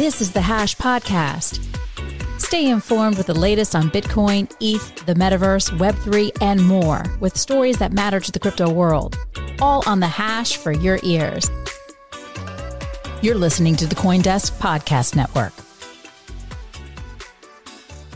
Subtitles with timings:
[0.00, 1.60] This is the Hash Podcast.
[2.40, 7.76] Stay informed with the latest on Bitcoin, ETH, the metaverse, Web3, and more with stories
[7.80, 9.18] that matter to the crypto world.
[9.60, 11.50] All on the Hash for your ears.
[13.20, 15.52] You're listening to the Coindesk Podcast Network.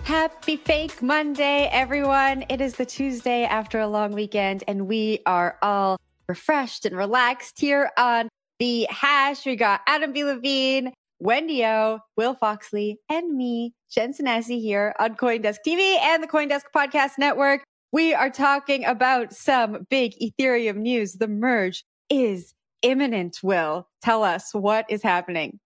[0.05, 2.47] Happy Fake Monday, everyone.
[2.49, 7.61] It is the Tuesday after a long weekend, and we are all refreshed and relaxed
[7.61, 9.45] here on the hash.
[9.45, 10.25] We got Adam B.
[10.25, 10.95] Levine,
[11.25, 16.65] Wendy O, Will Foxley, and me, Jen Sanasie here on Coindesk TV and the Coindesk
[16.77, 17.65] Podcast Network.
[17.93, 21.15] We are talking about some big Ethereum news.
[21.15, 22.53] The merge is
[22.83, 23.89] imminent, Will.
[24.03, 25.61] Tell us what is happening.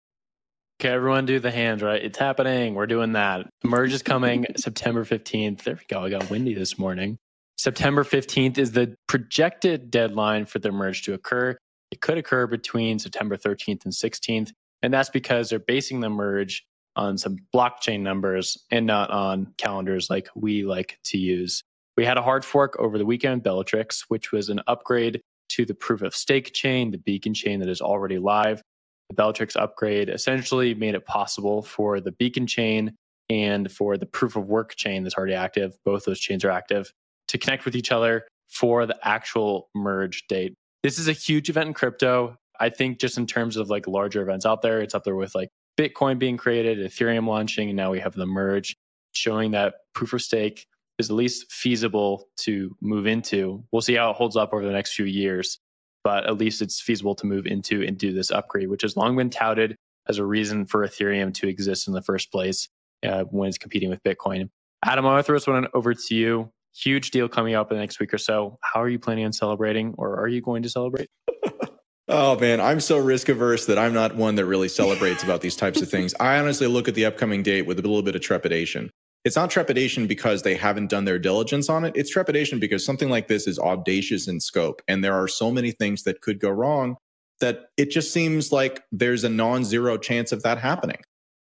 [0.81, 2.05] Okay, everyone do the hands, right?
[2.05, 2.77] It's happening.
[2.77, 3.48] We're doing that.
[3.62, 5.64] The merge is coming September 15th.
[5.64, 6.05] There we go.
[6.05, 7.19] I got windy this morning.
[7.56, 11.59] September 15th is the projected deadline for the merge to occur.
[11.91, 14.53] It could occur between September 13th and 16th.
[14.83, 16.65] And that's because they're basing the merge
[16.97, 21.63] on some blockchain numbers and not on calendars like we like to use.
[21.97, 25.20] We had a hard fork over the weekend, Bellatrix, which was an upgrade
[25.51, 28.63] to the proof of stake chain, the beacon chain that is already live.
[29.08, 32.95] The Bellatrix upgrade essentially made it possible for the beacon chain
[33.31, 36.92] and for the proof of work chain that's already active, both those chains are active,
[37.29, 40.55] to connect with each other for the actual merge date.
[40.83, 42.36] This is a huge event in crypto.
[42.61, 45.35] I think just in terms of like larger events out there, it's up there with
[45.35, 48.77] like Bitcoin being created, Ethereum launching, and now we have the merge
[49.13, 50.67] showing that proof of stake
[50.98, 53.64] is at least feasible to move into.
[53.70, 55.58] We'll see how it holds up over the next few years,
[56.02, 59.17] but at least it's feasible to move into and do this upgrade, which has long
[59.17, 59.77] been touted
[60.08, 62.69] as a reason for Ethereum to exist in the first place
[63.07, 64.48] uh, when it's competing with Bitcoin.
[64.85, 66.51] Adam, I want to throw this one over to you.
[66.75, 68.58] Huge deal coming up in the next week or so.
[68.63, 71.08] How are you planning on celebrating, or are you going to celebrate?
[72.11, 75.57] Oh man, I'm so risk averse that I'm not one that really celebrates about these
[75.57, 76.14] types of things.
[76.19, 78.91] I honestly look at the upcoming date with a little bit of trepidation.
[79.27, 81.92] It's not trepidation because they haven't done their diligence on it.
[81.95, 85.70] It's trepidation because something like this is audacious in scope and there are so many
[85.70, 86.96] things that could go wrong
[87.41, 91.02] that it just seems like there's a non-zero chance of that happening.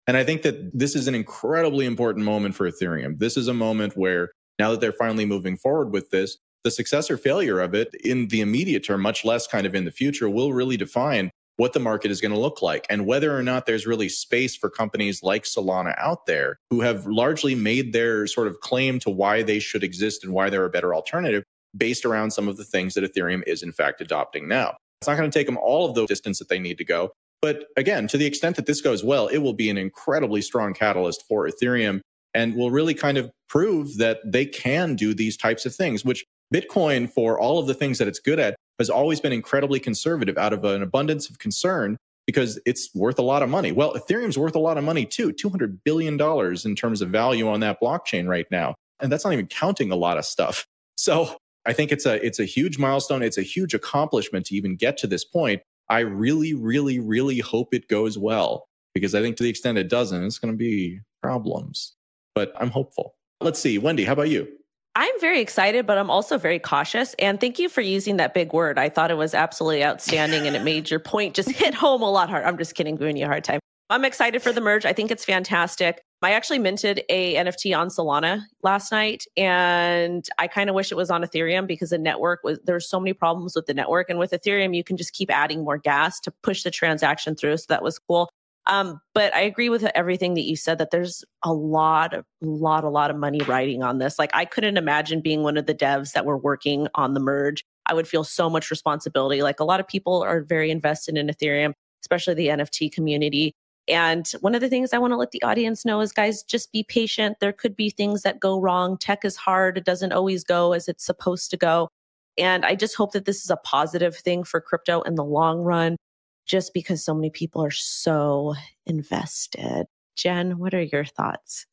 [0.08, 3.20] And I think that this is an incredibly important moment for Ethereum.
[3.20, 7.12] This is a moment where now that they're finally moving forward with this, the success
[7.12, 10.30] or failure of it in the immediate term, much less kind of in the future,
[10.30, 13.66] will really define what the market is going to look like and whether or not
[13.66, 18.48] there's really space for companies like Solana out there who have largely made their sort
[18.48, 21.44] of claim to why they should exist and why they're a better alternative
[21.76, 24.76] based around some of the things that Ethereum is in fact adopting now.
[25.02, 27.12] It's not going to take them all of the distance that they need to go.
[27.42, 30.74] But again, to the extent that this goes well, it will be an incredibly strong
[30.74, 32.00] catalyst for Ethereum
[32.34, 36.24] and will really kind of prove that they can do these types of things, which
[36.54, 40.38] Bitcoin, for all of the things that it's good at, has always been incredibly conservative
[40.38, 43.72] out of an abundance of concern because it's worth a lot of money.
[43.72, 46.20] Well, Ethereum's worth a lot of money too, $200 billion
[46.66, 48.76] in terms of value on that blockchain right now.
[49.00, 50.66] And that's not even counting a lot of stuff.
[50.96, 53.24] So I think it's a, it's a huge milestone.
[53.24, 55.64] It's a huge accomplishment to even get to this point.
[55.90, 59.90] I really, really, really hope it goes well because I think to the extent it
[59.90, 61.96] doesn't, it's going to be problems.
[62.36, 63.16] But I'm hopeful.
[63.42, 63.80] Let's see.
[63.80, 64.48] Wendy, how about you?
[64.96, 67.16] I'm very excited, but I'm also very cautious.
[67.18, 68.78] And thank you for using that big word.
[68.78, 72.12] I thought it was absolutely outstanding and it made your point just hit home a
[72.12, 72.46] lot hard.
[72.46, 73.60] I'm just kidding, giving you a hard time.
[73.90, 74.86] I'm excited for the merge.
[74.86, 76.02] I think it's fantastic.
[76.22, 80.96] I actually minted a NFT on Solana last night and I kind of wish it
[80.96, 84.18] was on Ethereum because the network was there's so many problems with the network and
[84.18, 87.66] with Ethereum you can just keep adding more gas to push the transaction through so
[87.70, 88.30] that was cool.
[88.66, 92.86] Um, but I agree with everything that you said that there's a lot, a lot,
[92.86, 94.18] a lot of money riding on this.
[94.18, 97.66] Like I couldn't imagine being one of the devs that were working on the merge
[97.86, 99.42] I would feel so much responsibility.
[99.42, 101.74] Like a lot of people are very invested in Ethereum,
[102.04, 103.54] especially the NFT community.
[103.88, 106.72] And one of the things I want to let the audience know is, guys, just
[106.72, 107.38] be patient.
[107.42, 108.98] There could be things that go wrong.
[108.98, 111.90] Tech is hard, it doesn't always go as it's supposed to go.
[112.38, 115.60] And I just hope that this is a positive thing for crypto in the long
[115.62, 115.98] run,
[116.46, 118.56] just because so many people are so
[118.86, 119.86] invested.
[120.16, 121.66] Jen, what are your thoughts?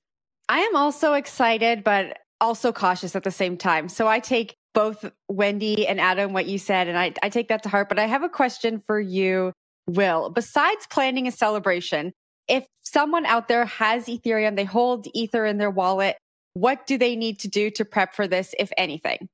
[0.49, 3.89] I am also excited, but also cautious at the same time.
[3.89, 7.63] So I take both Wendy and Adam, what you said, and I, I take that
[7.65, 7.89] to heart.
[7.89, 9.53] But I have a question for you,
[9.87, 10.31] Will.
[10.31, 12.13] Besides planning a celebration,
[12.49, 16.17] if someone out there has Ethereum, they hold Ether in their wallet,
[16.55, 19.29] what do they need to do to prep for this, if anything?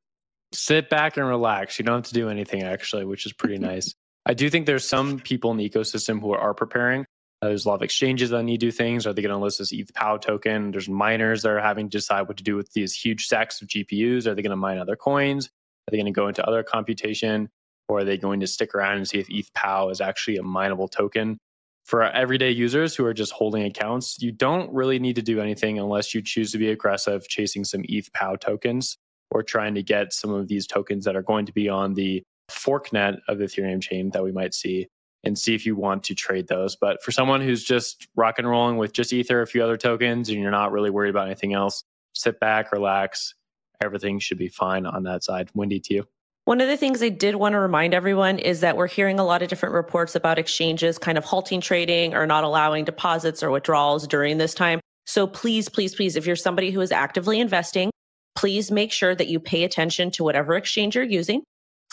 [0.53, 1.79] Sit back and relax.
[1.79, 3.95] You don't have to do anything, actually, which is pretty nice.
[4.27, 7.03] I do think there's some people in the ecosystem who are preparing.
[7.41, 9.07] Uh, there's a lot of exchanges that need to do things.
[9.07, 10.73] Are they going to list this ETH POW token?
[10.73, 13.69] There's miners that are having to decide what to do with these huge stacks of
[13.69, 14.27] GPUs.
[14.27, 15.47] Are they going to mine other coins?
[15.47, 17.49] Are they going to go into other computation?
[17.89, 20.43] Or are they going to stick around and see if ETH POW is actually a
[20.43, 21.39] mineable token?
[21.85, 25.79] For everyday users who are just holding accounts, you don't really need to do anything
[25.79, 28.97] unless you choose to be aggressive, chasing some ETH POW tokens
[29.31, 32.25] or trying to get some of these tokens that are going to be on the
[32.51, 34.89] forknet of the Ethereum chain that we might see
[35.25, 36.77] and see if you want to trade those.
[36.77, 40.29] But for someone who's just rock and rolling with just Ether, a few other tokens,
[40.29, 41.83] and you're not really worried about anything else,
[42.15, 43.35] sit back, relax.
[43.83, 45.51] Everything should be fine on that side.
[45.55, 46.07] Wendy, to you.
[46.45, 49.25] One of the things I did want to remind everyone is that we're hearing a
[49.25, 53.51] lot of different reports about exchanges kind of halting trading or not allowing deposits or
[53.51, 54.79] withdrawals during this time.
[55.07, 57.91] So please, please, please, if you're somebody who is actively investing,
[58.37, 61.43] please make sure that you pay attention to whatever exchange you're using,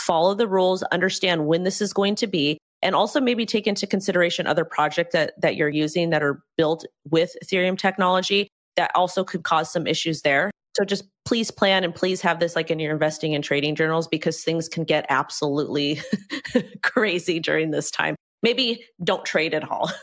[0.06, 3.88] follow the rules, understand when this is going to be, and also maybe take into
[3.88, 9.24] consideration other projects that, that you're using that are built with Ethereum technology that also
[9.24, 10.52] could cause some issues there.
[10.76, 14.08] So just please plan and please have this like in your investing and trading journals
[14.08, 16.02] because things can get absolutely
[16.84, 18.16] crazy during this time.
[18.42, 19.92] Maybe don't trade at all.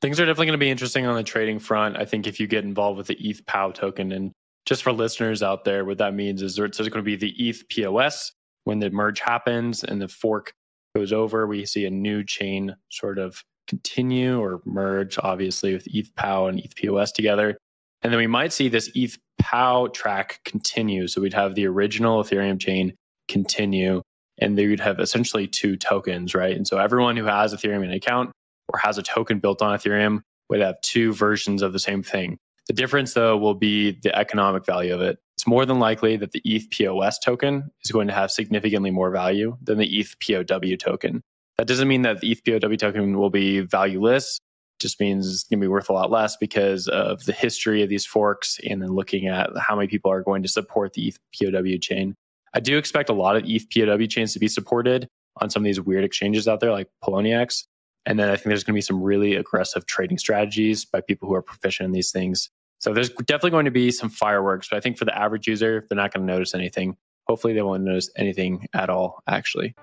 [0.00, 1.98] Things are definitely going to be interesting on the trading front.
[1.98, 4.32] I think if you get involved with the ETH POW token, and
[4.64, 7.68] just for listeners out there, what that means is there's going to be the ETH
[7.68, 8.32] POS
[8.70, 10.52] when the merge happens and the fork
[10.94, 16.14] goes over, we see a new chain sort of continue or merge, obviously, with ETH
[16.14, 17.58] POW and ETH POS together.
[18.02, 21.08] And then we might see this ETH POW track continue.
[21.08, 22.94] So we'd have the original Ethereum chain
[23.26, 24.02] continue,
[24.38, 26.54] and they would have essentially two tokens, right?
[26.54, 28.30] And so everyone who has Ethereum in an account
[28.72, 32.38] or has a token built on Ethereum would have two versions of the same thing.
[32.68, 35.18] The difference, though, will be the economic value of it.
[35.40, 39.10] It's more than likely that the ETH POS token is going to have significantly more
[39.10, 41.22] value than the ETH POW token.
[41.56, 44.36] That doesn't mean that the ETH POW token will be valueless.
[44.36, 47.82] It just means it's going to be worth a lot less because of the history
[47.82, 51.08] of these forks and then looking at how many people are going to support the
[51.08, 52.14] ETH POW chain.
[52.52, 55.08] I do expect a lot of ETH POW chains to be supported
[55.40, 57.64] on some of these weird exchanges out there like Poloniex.
[58.04, 61.30] And then I think there's going to be some really aggressive trading strategies by people
[61.30, 64.78] who are proficient in these things so there's definitely going to be some fireworks, but
[64.78, 66.96] I think for the average user, they're not going to notice anything.
[67.28, 69.74] Hopefully, they won't notice anything at all, actually.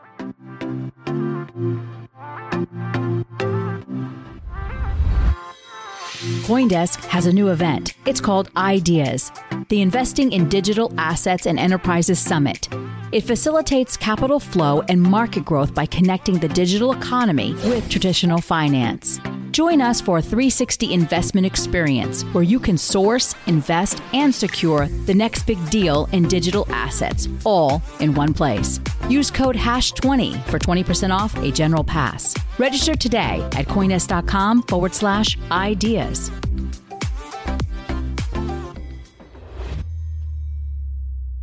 [6.48, 7.94] Coindesk has a new event.
[8.08, 9.32] It's called Ideas,
[9.70, 12.70] the Investing in Digital Assets and Enterprises Summit.
[13.12, 19.20] It facilitates capital flow and market growth by connecting the digital economy with traditional finance.
[19.52, 25.14] Join us for a 360 investment experience where you can source, invest, and secure the
[25.14, 28.80] next big deal in digital assets, all in one place.
[29.10, 32.36] Use code HASH20 for 20% off a general pass.
[32.60, 36.30] Register today at coindesk.com forward slash ideas.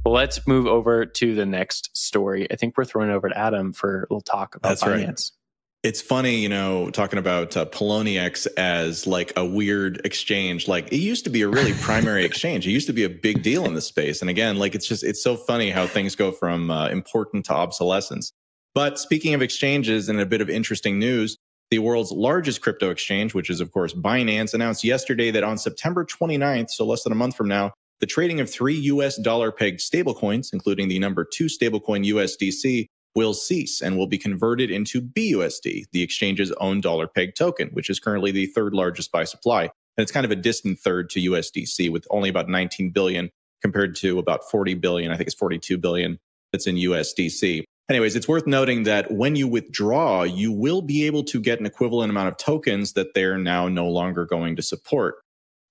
[0.07, 2.47] Let's move over to the next story.
[2.51, 4.87] I think we're throwing over to Adam for a little talk about Binance.
[4.87, 5.31] Right.
[5.83, 10.67] It's funny, you know, talking about uh, Poloniex as like a weird exchange.
[10.67, 12.67] Like it used to be a really primary exchange.
[12.67, 14.21] It used to be a big deal in the space.
[14.21, 17.55] And again, like it's just, it's so funny how things go from uh, important to
[17.55, 18.33] obsolescence.
[18.75, 21.37] But speaking of exchanges and a bit of interesting news,
[21.71, 26.05] the world's largest crypto exchange, which is of course Binance, announced yesterday that on September
[26.05, 29.81] 29th, so less than a month from now, the trading of three US dollar pegged
[29.81, 35.85] stablecoins, including the number two stablecoin USDC, will cease and will be converted into BUSD,
[35.93, 39.63] the exchange's own dollar pegged token, which is currently the third largest by supply.
[39.63, 43.31] And it's kind of a distant third to USDC with only about 19 billion
[43.63, 45.13] compared to about 40 billion.
[45.13, 46.19] I think it's 42 billion
[46.53, 47.65] that's in USDC.
[47.89, 51.67] Anyways, it's worth noting that when you withdraw, you will be able to get an
[51.67, 55.17] equivalent amount of tokens that they're now no longer going to support.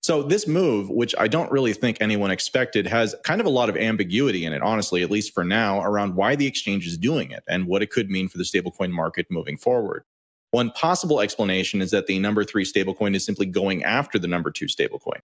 [0.03, 3.69] So this move, which I don't really think anyone expected, has kind of a lot
[3.69, 7.31] of ambiguity in it, honestly, at least for now, around why the exchange is doing
[7.31, 10.03] it and what it could mean for the stablecoin market moving forward.
[10.51, 14.51] One possible explanation is that the number three stablecoin is simply going after the number
[14.51, 15.19] two stablecoin.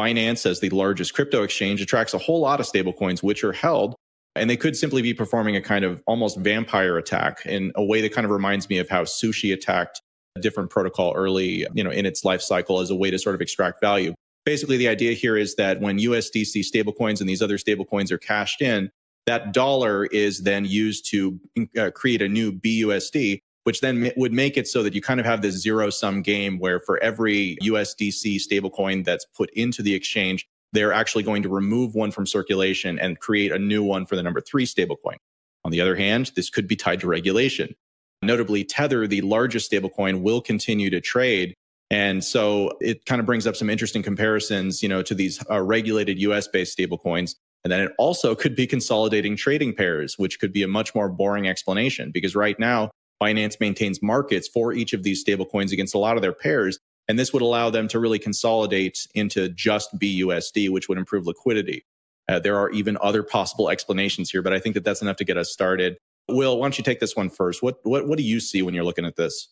[0.00, 3.94] Binance, as the largest crypto exchange, attracts a whole lot of stablecoins which are held,
[4.34, 8.00] and they could simply be performing a kind of almost vampire attack in a way
[8.00, 10.00] that kind of reminds me of how Sushi attacked
[10.36, 13.34] a different protocol early, you know, in its life cycle as a way to sort
[13.34, 14.14] of extract value.
[14.44, 18.60] Basically, the idea here is that when USDC stablecoins and these other stablecoins are cashed
[18.60, 18.90] in,
[19.26, 21.38] that dollar is then used to
[21.78, 25.26] uh, create a new BUSD, which then would make it so that you kind of
[25.26, 30.48] have this zero sum game where for every USDC stablecoin that's put into the exchange,
[30.72, 34.22] they're actually going to remove one from circulation and create a new one for the
[34.22, 35.16] number three stablecoin.
[35.64, 37.74] On the other hand, this could be tied to regulation.
[38.22, 41.54] Notably, Tether, the largest stablecoin, will continue to trade
[41.92, 45.60] and so it kind of brings up some interesting comparisons, you know, to these uh,
[45.60, 47.34] regulated US based stablecoins.
[47.64, 51.10] And then it also could be consolidating trading pairs, which could be a much more
[51.10, 52.90] boring explanation because right now
[53.22, 56.78] Binance maintains markets for each of these stablecoins against a lot of their pairs.
[57.08, 61.84] And this would allow them to really consolidate into just BUSD, which would improve liquidity.
[62.26, 65.24] Uh, there are even other possible explanations here, but I think that that's enough to
[65.24, 65.98] get us started.
[66.28, 67.62] Will, why don't you take this one first?
[67.62, 69.48] What, what, what do you see when you're looking at this?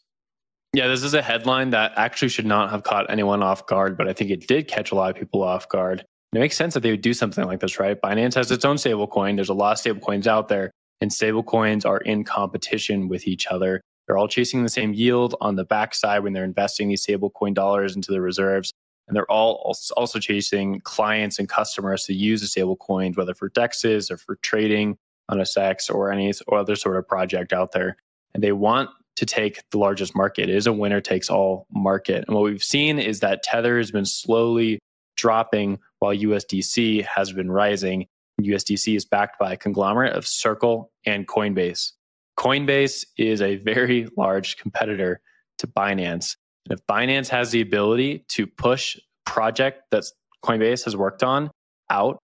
[0.72, 4.08] Yeah, this is a headline that actually should not have caught anyone off guard, but
[4.08, 6.04] I think it did catch a lot of people off guard.
[6.32, 8.00] And it makes sense that they would do something like this, right?
[8.00, 9.34] Binance has its own stablecoin.
[9.34, 13.80] There's a lot of stablecoins out there, and stablecoins are in competition with each other.
[14.06, 17.96] They're all chasing the same yield on the backside when they're investing these stablecoin dollars
[17.96, 18.72] into the reserves.
[19.08, 24.08] And they're all also chasing clients and customers to use the stablecoins, whether for DEXs
[24.08, 24.98] or for trading
[25.28, 27.96] on a CEX or any or other sort of project out there.
[28.34, 30.48] And they want to take the largest market.
[30.48, 32.24] It is a winner takes all market.
[32.26, 34.78] And what we've seen is that Tether has been slowly
[35.14, 38.06] dropping while USDC has been rising.
[38.40, 41.92] USDC is backed by a conglomerate of Circle and Coinbase.
[42.38, 45.20] Coinbase is a very large competitor
[45.58, 46.36] to Binance.
[46.70, 48.96] And if Binance has the ability to push
[49.26, 50.04] project that
[50.42, 51.50] Coinbase has worked on
[51.90, 52.20] out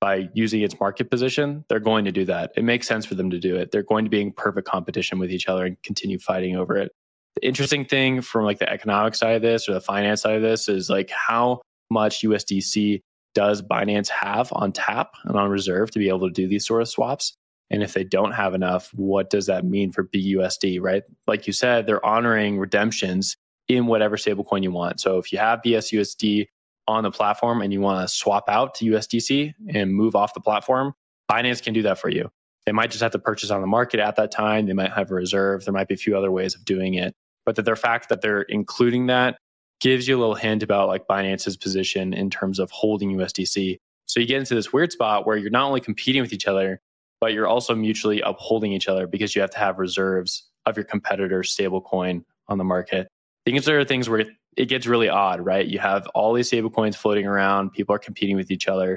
[0.00, 2.52] by using its market position, they're going to do that.
[2.56, 3.70] It makes sense for them to do it.
[3.70, 6.92] They're going to be in perfect competition with each other and continue fighting over it.
[7.36, 10.42] The interesting thing from like the economic side of this or the finance side of
[10.42, 11.60] this is like how
[11.90, 13.00] much USDC
[13.34, 16.82] does Binance have on tap and on reserve to be able to do these sort
[16.82, 17.34] of swaps?
[17.70, 21.02] And if they don't have enough, what does that mean for BUSD, right?
[21.26, 23.36] Like you said, they're honoring redemptions
[23.68, 25.00] in whatever stablecoin you want.
[25.00, 26.46] So if you have BSUSD
[26.88, 30.40] on the platform and you want to swap out to USDC and move off the
[30.40, 30.94] platform,
[31.30, 32.30] Binance can do that for you.
[32.66, 34.66] They might just have to purchase on the market at that time.
[34.66, 35.64] They might have a reserve.
[35.64, 37.14] There might be a few other ways of doing it.
[37.44, 39.38] But the, the fact that they're including that
[39.80, 43.78] gives you a little hint about like Binance's position in terms of holding USDC.
[44.06, 46.80] So you get into this weird spot where you're not only competing with each other,
[47.20, 50.84] but you're also mutually upholding each other because you have to have reserves of your
[50.84, 53.08] competitor's stablecoin on the market.
[53.44, 54.24] There are things where
[54.56, 55.66] it gets really odd, right?
[55.66, 58.96] You have all these stable coins floating around, people are competing with each other.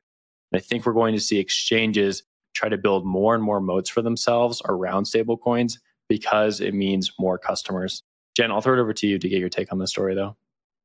[0.51, 2.23] And I think we're going to see exchanges
[2.53, 7.11] try to build more and more moats for themselves around stable coins because it means
[7.19, 8.01] more customers.
[8.35, 10.35] Jen, I'll throw it over to you to get your take on the story though.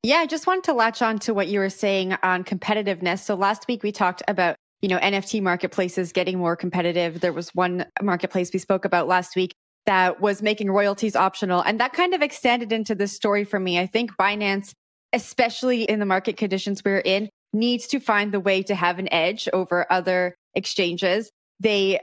[0.02, 3.20] Yeah, I just wanted to latch on to what you were saying on competitiveness.
[3.20, 7.20] So last week we talked about, you know, NFT marketplaces getting more competitive.
[7.20, 9.54] There was one marketplace we spoke about last week
[9.86, 11.60] that was making royalties optional.
[11.60, 13.78] And that kind of extended into this story for me.
[13.78, 14.72] I think Binance,
[15.12, 19.12] especially in the market conditions we're in, needs to find the way to have an
[19.12, 21.30] edge over other exchanges.
[21.60, 22.00] They,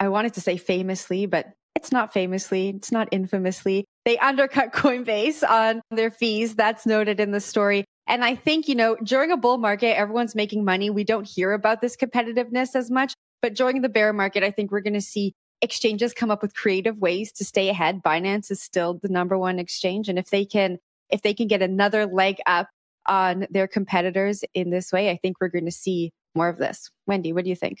[0.00, 3.84] I wanted to say famously, but it's not famously, it's not infamously.
[4.04, 6.54] They undercut Coinbase on their fees.
[6.54, 7.84] That's noted in the story.
[8.06, 10.90] And I think, you know, during a bull market, everyone's making money.
[10.90, 13.14] We don't hear about this competitiveness as much.
[13.40, 16.54] But during the bear market, I think we're going to see exchanges come up with
[16.54, 18.02] creative ways to stay ahead.
[18.02, 20.08] Binance is still the number one exchange.
[20.08, 20.78] And if they can,
[21.08, 22.68] if they can get another leg up
[23.06, 26.90] on their competitors in this way, I think we're going to see more of this.
[27.06, 27.78] Wendy, what do you think?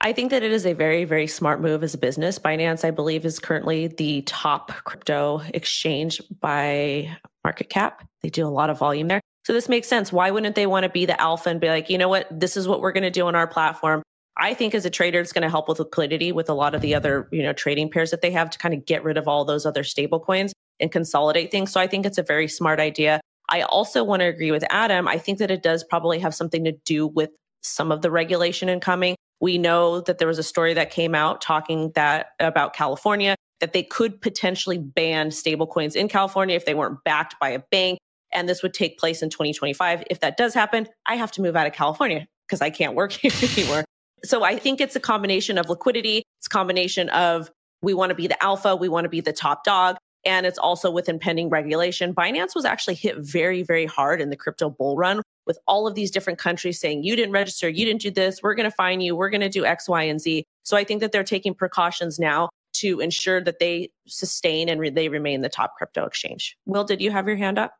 [0.00, 2.38] I think that it is a very, very smart move as a business.
[2.38, 8.06] Binance, I believe, is currently the top crypto exchange by market cap.
[8.22, 9.22] They do a lot of volume there.
[9.46, 10.12] So this makes sense.
[10.12, 12.56] Why wouldn't they want to be the alpha and be like, you know what, this
[12.56, 14.02] is what we're going to do on our platform?
[14.36, 16.80] I think as a trader, it's going to help with liquidity with a lot of
[16.80, 19.28] the other, you know, trading pairs that they have to kind of get rid of
[19.28, 21.72] all those other stable coins and consolidate things.
[21.72, 23.20] So I think it's a very smart idea.
[23.48, 25.06] I also want to agree with Adam.
[25.06, 27.30] I think that it does probably have something to do with
[27.62, 29.14] some of the regulation incoming.
[29.40, 33.72] We know that there was a story that came out talking that about California that
[33.72, 37.98] they could potentially ban stablecoins in California if they weren't backed by a bank
[38.32, 40.04] and this would take place in 2025.
[40.10, 43.12] If that does happen, I have to move out of California because I can't work
[43.12, 43.84] here anymore.
[44.24, 46.24] So I think it's a combination of liquidity.
[46.38, 47.50] It's a combination of
[47.82, 49.96] we want to be the alpha, we want to be the top dog.
[50.26, 52.14] And it's also with impending regulation.
[52.14, 55.94] Binance was actually hit very, very hard in the crypto bull run with all of
[55.94, 59.02] these different countries saying, you didn't register, you didn't do this, we're going to fine
[59.02, 60.44] you, we're going to do X, Y, and Z.
[60.62, 64.88] So I think that they're taking precautions now to ensure that they sustain and re-
[64.88, 66.56] they remain the top crypto exchange.
[66.64, 67.74] Will, did you have your hand up?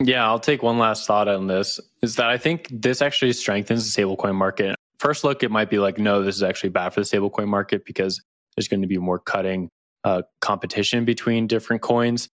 [0.00, 3.92] Yeah, I'll take one last thought on this is that I think this actually strengthens
[3.92, 4.76] the stablecoin market.
[5.02, 7.84] First look, it might be like, no, this is actually bad for the stablecoin market
[7.84, 8.22] because
[8.54, 9.68] there's going to be more cutting
[10.04, 12.28] uh, competition between different coins.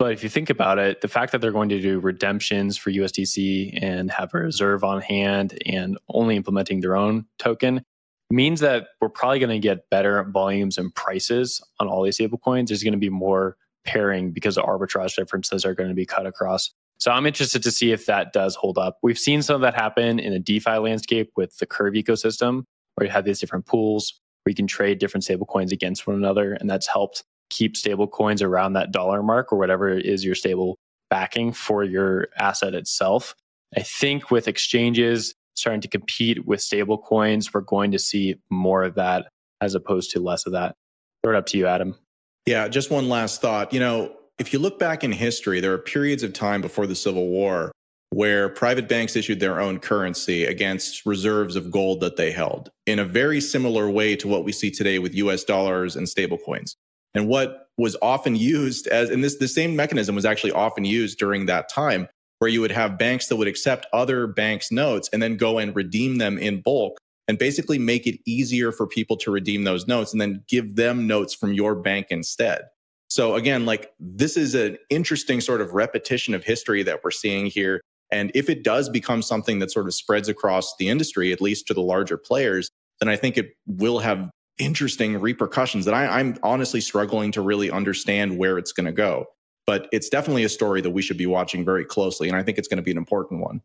[0.00, 2.90] But if you think about it, the fact that they're going to do redemptions for
[2.90, 7.84] USDC and have a reserve on hand and only implementing their own token
[8.32, 12.66] means that we're probably going to get better volumes and prices on all these stablecoins.
[12.66, 16.26] There's going to be more pairing because the arbitrage differences are going to be cut
[16.26, 16.72] across.
[17.02, 18.98] So I'm interested to see if that does hold up.
[19.02, 22.62] We've seen some of that happen in the DeFi landscape with the Curve ecosystem,
[22.94, 26.52] where you have these different pools where you can trade different stablecoins against one another.
[26.52, 30.78] And that's helped keep stablecoins around that dollar mark or whatever is your stable
[31.10, 33.34] backing for your asset itself.
[33.76, 38.84] I think with exchanges starting to compete with stable coins, we're going to see more
[38.84, 39.26] of that
[39.60, 40.76] as opposed to less of that.
[41.24, 41.96] Throw it up to you, Adam.
[42.46, 43.72] Yeah, just one last thought.
[43.72, 46.94] You know, if you look back in history, there are periods of time before the
[46.94, 47.72] Civil War
[48.10, 52.98] where private banks issued their own currency against reserves of gold that they held in
[52.98, 56.74] a very similar way to what we see today with US dollars and stablecoins.
[57.14, 61.18] And what was often used as, and this, the same mechanism was actually often used
[61.18, 62.06] during that time
[62.38, 65.74] where you would have banks that would accept other banks' notes and then go and
[65.74, 66.98] redeem them in bulk
[67.28, 71.06] and basically make it easier for people to redeem those notes and then give them
[71.06, 72.62] notes from your bank instead.
[73.12, 77.46] So again, like this is an interesting sort of repetition of history that we're seeing
[77.46, 77.80] here.
[78.10, 81.66] And if it does become something that sort of spreads across the industry, at least
[81.68, 82.68] to the larger players,
[83.00, 87.70] then I think it will have interesting repercussions that I, am honestly struggling to really
[87.70, 89.26] understand where it's going to go
[89.66, 92.28] but it's definitely a story that we should be watching very closely.
[92.28, 93.62] And I think it's going to be an important one.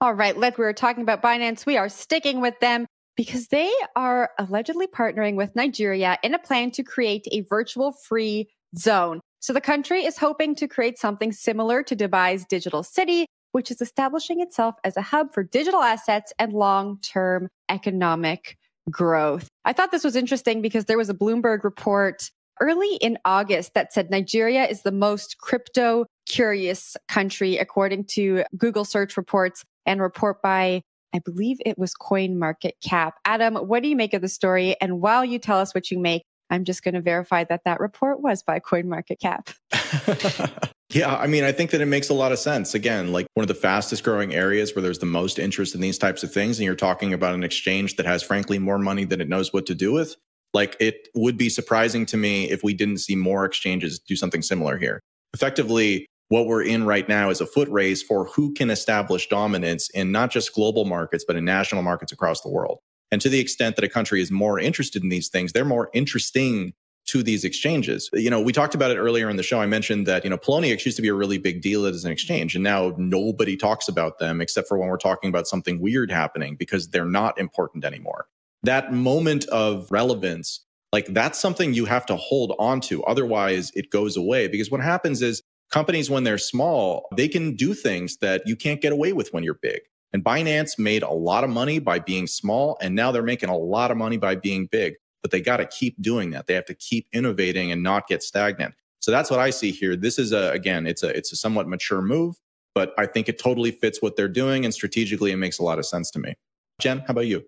[0.00, 1.64] All right, let we were talking about Binance.
[1.64, 6.70] We are sticking with them because they are allegedly partnering with Nigeria in a plan
[6.72, 9.20] to create a virtual free zone.
[9.40, 13.80] So the country is hoping to create something similar to Dubai's digital city, which is
[13.80, 18.56] establishing itself as a hub for digital assets and long-term economic
[18.90, 19.48] growth.
[19.64, 23.92] I thought this was interesting because there was a Bloomberg report early in August that
[23.92, 30.40] said Nigeria is the most crypto curious country, according to Google search reports and report
[30.42, 30.82] by,
[31.14, 33.14] I believe it was Coin Market Cap.
[33.24, 34.76] Adam, what do you make of the story?
[34.80, 37.80] And while you tell us what you make, I'm just going to verify that that
[37.80, 39.50] report was by Coin Market Cap.
[40.90, 42.74] yeah, I mean, I think that it makes a lot of sense.
[42.74, 45.96] Again, like one of the fastest growing areas where there's the most interest in these
[45.96, 46.58] types of things.
[46.58, 49.64] And you're talking about an exchange that has, frankly, more money than it knows what
[49.66, 50.14] to do with.
[50.54, 54.42] Like it would be surprising to me if we didn't see more exchanges do something
[54.42, 55.00] similar here.
[55.32, 59.90] Effectively, what we're in right now is a foot race for who can establish dominance
[59.90, 62.78] in not just global markets, but in national markets across the world.
[63.10, 65.90] And to the extent that a country is more interested in these things, they're more
[65.92, 66.72] interesting
[67.08, 68.08] to these exchanges.
[68.14, 69.60] You know, we talked about it earlier in the show.
[69.60, 72.10] I mentioned that, you know, Poloniex used to be a really big deal as an
[72.10, 72.54] exchange.
[72.54, 76.56] And now nobody talks about them except for when we're talking about something weird happening
[76.56, 78.26] because they're not important anymore
[78.62, 83.02] that moment of relevance, like that's something you have to hold on to.
[83.04, 84.48] Otherwise, it goes away.
[84.48, 85.42] Because what happens is
[85.72, 89.42] companies, when they're small, they can do things that you can't get away with when
[89.42, 89.80] you're big.
[90.12, 93.56] And Binance made a lot of money by being small, and now they're making a
[93.56, 94.94] lot of money by being big.
[95.22, 96.46] But they got to keep doing that.
[96.46, 98.74] They have to keep innovating and not get stagnant.
[99.00, 99.96] So that's what I see here.
[99.96, 102.36] This is a again, it's a it's a somewhat mature move,
[102.74, 105.78] but I think it totally fits what they're doing, and strategically, it makes a lot
[105.78, 106.34] of sense to me.
[106.80, 107.44] Jen, how about you?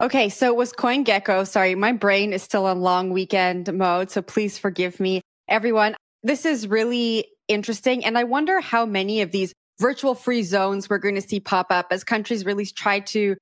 [0.00, 1.46] Okay, so it was CoinGecko.
[1.46, 5.20] Sorry, my brain is still on long weekend mode, so please forgive me.
[5.48, 5.96] Everyone,
[6.28, 8.04] this is really interesting.
[8.04, 11.68] And I wonder how many of these virtual free zones we're going to see pop
[11.70, 13.36] up as countries really try to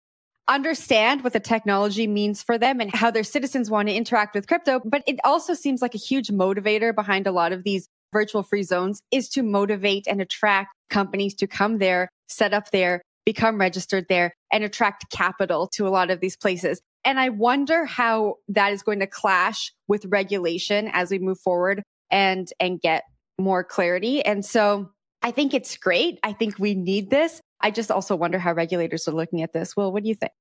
[0.49, 4.47] understand what the technology means for them and how their citizens want to interact with
[4.47, 4.81] crypto.
[4.85, 8.63] But it also seems like a huge motivator behind a lot of these virtual free
[8.63, 14.07] zones is to motivate and attract companies to come there, set up there, become registered
[14.09, 16.81] there and attract capital to a lot of these places.
[17.05, 21.83] And I wonder how that is going to clash with regulation as we move forward
[22.11, 23.05] and, and get
[23.39, 24.25] more clarity.
[24.25, 24.91] And so
[25.23, 26.19] I think it's great.
[26.23, 27.41] I think we need this.
[27.61, 29.77] I just also wonder how regulators are looking at this.
[29.77, 30.33] Well, what do you think?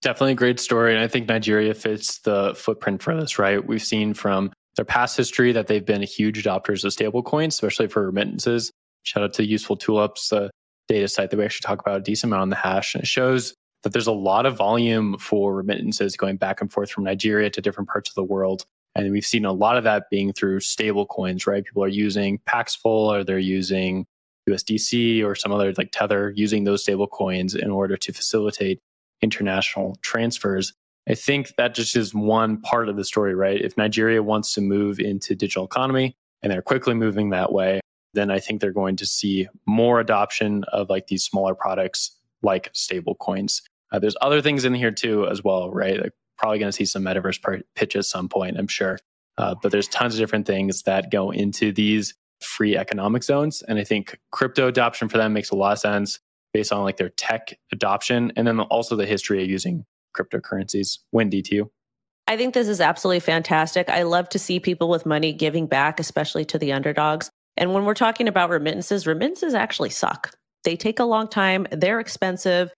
[0.00, 0.92] Definitely a great story.
[0.92, 3.64] And I think Nigeria fits the footprint for this, right?
[3.64, 8.06] We've seen from their past history that they've been huge adopters of stablecoins, especially for
[8.06, 8.72] remittances.
[9.04, 10.50] Shout out to Useful Tulips, a
[10.88, 12.94] data site that we actually talk about a decent amount on the hash.
[12.94, 16.90] And it shows that there's a lot of volume for remittances going back and forth
[16.90, 18.64] from Nigeria to different parts of the world.
[18.94, 21.64] And we've seen a lot of that being through stable coins, right?
[21.64, 24.06] People are using Paxful or they're using
[24.48, 28.80] USDC or some other like Tether, using those stable coins in order to facilitate
[29.22, 30.72] international transfers.
[31.08, 33.60] I think that just is one part of the story, right?
[33.60, 37.80] If Nigeria wants to move into digital economy and they're quickly moving that way,
[38.14, 42.68] then I think they're going to see more adoption of like these smaller products like
[42.72, 43.62] stable coins.
[43.90, 46.00] Uh, there's other things in here too as well, right?
[46.00, 48.98] Like probably going to see some metaverse pitch at some point, I'm sure.
[49.38, 53.78] Uh, but there's tons of different things that go into these free economic zones, and
[53.78, 56.18] I think crypto adoption for them makes a lot of sense
[56.52, 60.98] based on like their tech adoption, and then also the history of using cryptocurrencies.
[61.12, 61.70] Wendy, to you.
[62.28, 63.88] I think this is absolutely fantastic.
[63.88, 67.30] I love to see people with money giving back, especially to the underdogs.
[67.56, 70.34] And when we're talking about remittances, remittances actually suck.
[70.64, 72.72] They take a long time, they're expensive,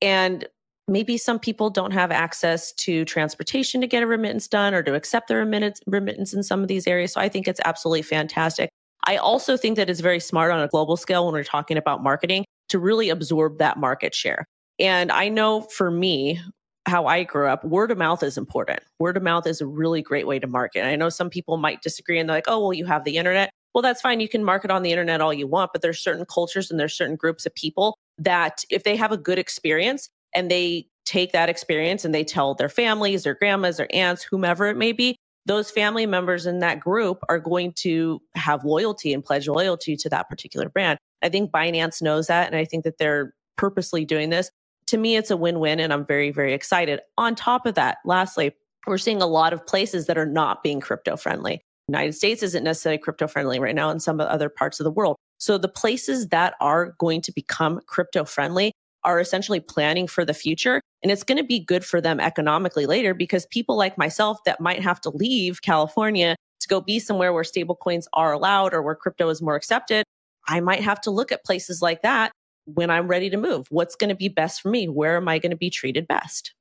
[0.00, 0.46] and
[0.88, 4.94] maybe some people don't have access to transportation to get a remittance done or to
[4.94, 7.12] accept the remittance, remittance in some of these areas.
[7.12, 8.70] So I think it's absolutely fantastic.
[9.06, 12.02] I also think that it's very smart on a global scale when we're talking about
[12.02, 14.44] marketing to really absorb that market share.
[14.78, 16.40] And I know for me,
[16.86, 18.80] how I grew up, word of mouth is important.
[18.98, 20.86] Word of mouth is a really great way to market.
[20.86, 23.50] I know some people might disagree and they're like, oh, well, you have the internet.
[23.74, 24.20] Well, that's fine.
[24.20, 26.96] You can market on the internet all you want, but there's certain cultures and there's
[26.96, 31.48] certain groups of people that if they have a good experience, and they take that
[31.48, 35.68] experience and they tell their families, their grandmas, their aunts, whomever it may be, those
[35.68, 40.28] family members in that group are going to have loyalty and pledge loyalty to that
[40.28, 40.96] particular brand.
[41.22, 42.46] I think Binance knows that.
[42.46, 44.48] And I think that they're purposely doing this.
[44.86, 45.80] To me, it's a win win.
[45.80, 47.00] And I'm very, very excited.
[47.16, 48.52] On top of that, lastly,
[48.86, 51.62] we're seeing a lot of places that are not being crypto friendly.
[51.88, 55.16] United States isn't necessarily crypto friendly right now in some other parts of the world.
[55.38, 58.72] So the places that are going to become crypto friendly
[59.08, 60.82] are essentially planning for the future.
[61.02, 64.60] And it's going to be good for them economically later because people like myself that
[64.60, 68.94] might have to leave California to go be somewhere where stablecoins are allowed or where
[68.94, 70.04] crypto is more accepted,
[70.46, 72.32] I might have to look at places like that
[72.66, 73.66] when I'm ready to move.
[73.70, 74.88] What's going to be best for me?
[74.88, 76.52] Where am I going to be treated best?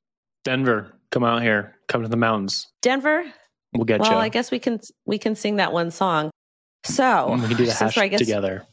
[0.45, 1.75] Denver, come out here.
[1.89, 2.67] Come to the mountains.
[2.81, 3.25] Denver?
[3.73, 4.15] We'll get well, you.
[4.15, 6.31] Well, I guess we can we can sing that one song.
[6.85, 8.65] So we can do the hash together.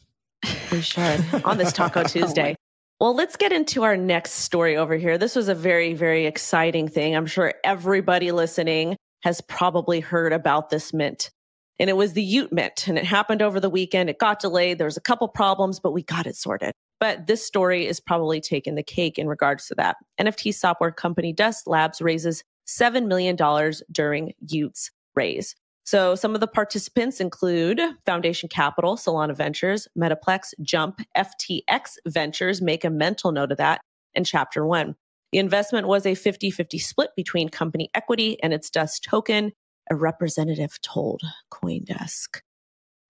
[0.71, 2.55] We should on this Taco Tuesday.
[3.01, 5.17] Well, let's get into our next story over here.
[5.17, 7.13] This was a very, very exciting thing.
[7.13, 11.29] I'm sure everybody listening has probably heard about this mint.
[11.77, 14.09] And it was the y00ts Mint, and it happened over the weekend.
[14.09, 14.77] It got delayed.
[14.77, 16.71] There was a couple problems, but we got it sorted.
[17.01, 19.97] But this story is probably taking the cake in regards to that.
[20.17, 23.35] NFT software company Dust Labs raises $7 million
[23.91, 25.53] during y00ts's raise.
[25.85, 32.83] So some of the participants include Foundation Capital, Solana Ventures, Metaplex, Jump, FTX Ventures, make
[32.83, 33.81] a mental note of that,
[34.15, 34.95] and Chapter One.
[35.31, 39.51] The investment was a 50 50 split between company equity and its Dust token,
[39.91, 41.21] a representative told
[41.53, 42.39] Coindesk.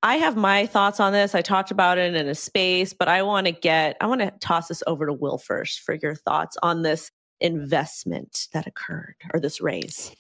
[0.04, 1.34] I have my thoughts on this.
[1.34, 4.34] I talked about it in a space, but I want to get, I want to
[4.40, 7.10] toss this over to Will first for your thoughts on this
[7.40, 10.14] investment that occurred or this raise.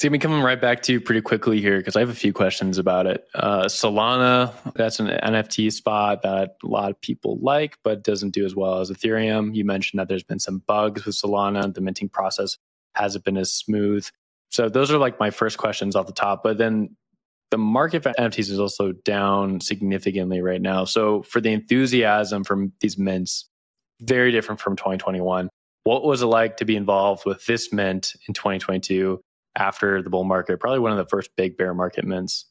[0.00, 2.78] Be coming right back to you pretty quickly here because I have a few questions
[2.78, 3.26] about it.
[3.34, 8.44] Uh, Solana, that's an NFT spot that a lot of people like, but doesn't do
[8.44, 9.56] as well as Ethereum.
[9.56, 11.74] You mentioned that there's been some bugs with Solana.
[11.74, 12.56] The minting process
[12.94, 14.08] hasn't been as smooth.
[14.50, 16.44] So those are like my first questions off the top.
[16.44, 16.96] But then
[17.50, 20.84] the market for NFTs is also down significantly right now.
[20.84, 23.48] So for the enthusiasm from these mints,
[24.00, 25.48] very different from 2021.
[25.84, 29.20] What was it like to be involved with this mint in 2022?
[29.58, 32.46] After the bull market, probably one of the first big bear market mints.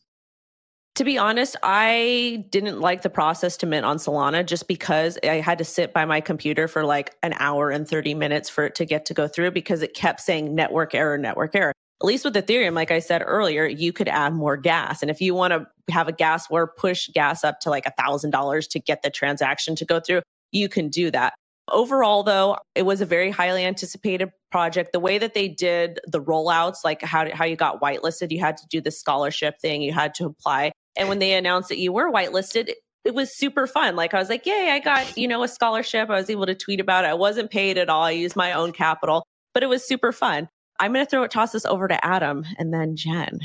[0.96, 5.36] To be honest, I didn't like the process to mint on Solana just because I
[5.36, 8.74] had to sit by my computer for like an hour and 30 minutes for it
[8.76, 11.72] to get to go through because it kept saying network error, network error.
[12.02, 15.04] At least with Ethereum, like I said earlier, you could add more gas.
[15.04, 17.94] And if you want to have a gas or push gas up to like a
[18.00, 21.34] $1,000 to get the transaction to go through, you can do that.
[21.70, 24.92] Overall, though, it was a very highly anticipated project.
[24.94, 28.58] The way that they did the rollouts, like how, how you got whitelisted, you had
[28.58, 30.72] to do the scholarship thing, you had to apply.
[30.96, 32.72] And when they announced that you were whitelisted,
[33.06, 33.96] it was super fun.
[33.96, 36.10] Like I was like, yay, I got, you know, a scholarship.
[36.10, 37.08] I was able to tweet about it.
[37.08, 38.04] I wasn't paid at all.
[38.04, 40.50] I used my own capital, but it was super fun.
[40.80, 43.40] I'm going to throw it, toss this over to Adam and then Jen.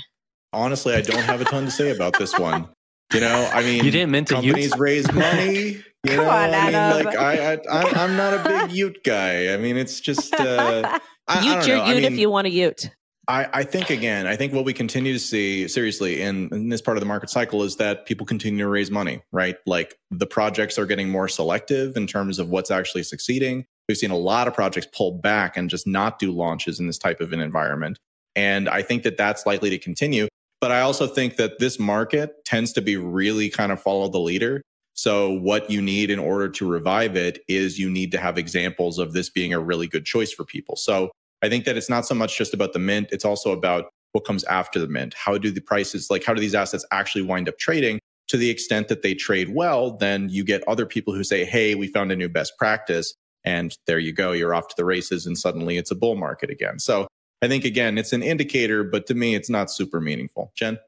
[0.53, 2.69] Honestly, I don't have a ton to say about this one.
[3.13, 5.83] You know, I mean, you didn't mint companies raise money.
[6.05, 9.53] You Come know, on, I mean, like I, I, I'm not a big y00ts guy.
[9.53, 10.99] I mean, it's just uh,
[11.29, 11.87] I, Ute I your know.
[11.87, 12.91] Ute I mean, if you want a Ute.
[13.29, 16.81] I, I, think again, I think what we continue to see seriously in, in, this
[16.81, 19.57] part of the market cycle is that people continue to raise money, right?
[19.65, 23.65] Like the projects are getting more selective in terms of what's actually succeeding.
[23.89, 26.99] We've seen a lot of projects pull back and just not do launches in this
[26.99, 27.97] type of an environment.
[28.35, 30.27] And I think that that's likely to continue.
[30.63, 34.21] But I also think that this market tends to be really kind of follow the
[34.21, 34.63] leader.
[34.95, 39.01] So what you need in order to revive it is you need to have examples
[39.01, 40.77] of this being a really good choice for people.
[40.77, 41.11] So
[41.43, 44.25] I think that it's not so much just about the mint, it's also about what
[44.25, 45.15] comes after the mint.
[45.15, 47.99] How do the prices, like, how do these assets actually wind up trading?
[48.29, 51.75] To the extent that they trade well, then you get other people who say, Hey,
[51.75, 53.13] we found a new best practice.
[53.43, 54.31] And there you go.
[54.31, 55.27] You're off to the races.
[55.27, 56.79] And suddenly it's a bull market again.
[56.79, 57.09] So
[57.43, 60.53] I think, again, it's an indicator, but to me, it's not super meaningful.
[60.55, 60.79] Jen?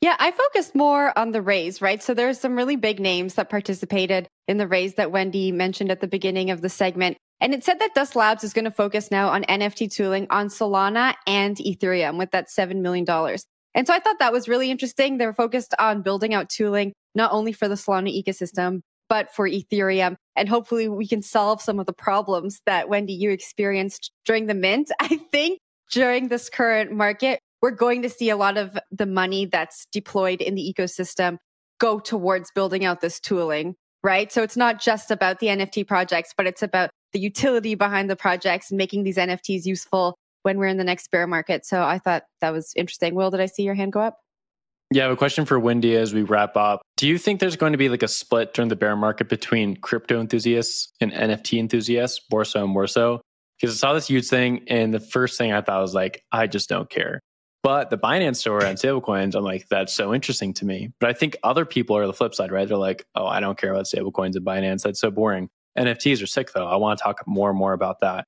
[0.00, 2.02] Yeah, I focused more on the raise, right?
[2.02, 6.00] So there's some really big names that participated in the raise that Wendy mentioned at
[6.00, 7.16] the beginning of the segment.
[7.40, 10.48] And it said that Dust Labs is going to focus now on NFT tooling on
[10.48, 13.06] Solana and Ethereum with that $7 million.
[13.74, 15.18] And so I thought that was really interesting.
[15.18, 20.16] They're focused on building out tooling, not only for the Solana ecosystem, but for Ethereum.
[20.36, 24.54] And hopefully we can solve some of the problems that Wendy, you experienced during the
[24.54, 24.90] mint.
[25.00, 29.46] I think during this current market, we're going to see a lot of the money
[29.46, 31.38] that's deployed in the ecosystem
[31.78, 34.32] go towards building out this tooling, right?
[34.32, 38.16] So it's not just about the NFT projects, but it's about the utility behind the
[38.16, 41.66] projects and making these NFTs useful when we're in the next bear market.
[41.66, 43.14] So I thought that was interesting.
[43.14, 44.18] Will, did I see your hand go up?
[44.92, 46.82] Yeah, I have a question for Wendy as we wrap up.
[46.96, 49.76] Do you think there's going to be like a split during the bear market between
[49.76, 53.20] crypto enthusiasts and NFT enthusiasts, more so and more so?
[53.60, 56.46] Because I saw this huge thing, and the first thing I thought was like, I
[56.46, 57.20] just don't care.
[57.62, 60.92] But the Binance store and stablecoins, I'm like, that's so interesting to me.
[61.00, 62.68] But I think other people are the flip side, right?
[62.68, 64.82] They're like, oh, I don't care about stablecoins and Binance.
[64.82, 65.48] That's so boring.
[65.76, 66.66] NFTs are sick though.
[66.66, 68.24] I want to talk more and more about that.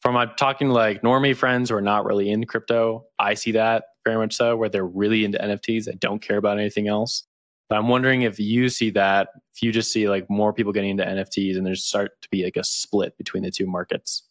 [0.00, 3.52] From my talking to like normie friends who are not really in crypto, I see
[3.52, 7.24] that very much so, where they're really into NFTs that don't care about anything else.
[7.68, 10.90] But I'm wondering if you see that, if you just see like more people getting
[10.90, 14.24] into NFTs and there's start to be like a split between the two markets.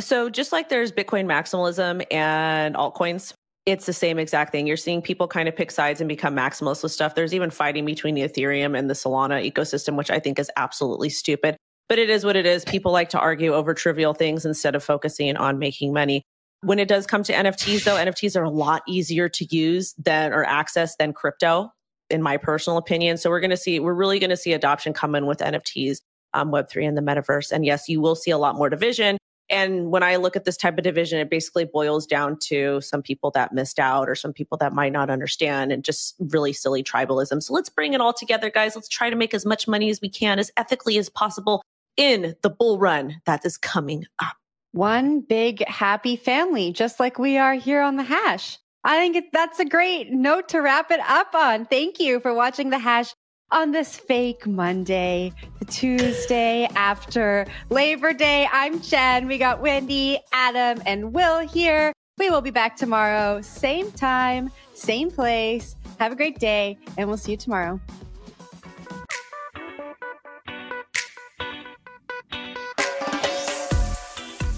[0.00, 3.32] So just like there's Bitcoin maximalism and altcoins,
[3.64, 4.66] it's the same exact thing.
[4.66, 7.14] You're seeing people kind of pick sides and become maximalists with stuff.
[7.14, 11.08] There's even fighting between the Ethereum and the Solana ecosystem, which I think is absolutely
[11.08, 11.56] stupid.
[11.88, 12.64] But it is what it is.
[12.64, 16.22] People like to argue over trivial things instead of focusing on making money.
[16.64, 20.32] When it does come to NFTs, though, NFTs are a lot easier to use than
[20.32, 21.70] or access than crypto,
[22.08, 23.18] in my personal opinion.
[23.18, 25.98] So we're going to see, we're really going to see adoption come in with NFTs,
[26.32, 27.52] um, Web3 and the metaverse.
[27.52, 29.18] And yes, you will see a lot more division.
[29.50, 33.02] And when I look at this type of division, it basically boils down to some
[33.02, 36.82] people that missed out or some people that might not understand and just really silly
[36.82, 37.42] tribalism.
[37.42, 38.74] So let's bring it all together, guys.
[38.74, 41.62] Let's try to make as much money as we can, as ethically as possible
[41.98, 44.34] in the bull run that is coming up.
[44.74, 48.58] One big happy family, just like we are here on the hash.
[48.82, 51.66] I think that's a great note to wrap it up on.
[51.66, 53.14] Thank you for watching the hash
[53.52, 58.48] on this fake Monday, the Tuesday after Labor Day.
[58.52, 59.28] I'm Jen.
[59.28, 61.92] We got Wendy, Adam, and Will here.
[62.18, 65.76] We will be back tomorrow, same time, same place.
[66.00, 67.80] Have a great day, and we'll see you tomorrow.